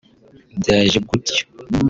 [0.59, 1.41] Byaje gutyo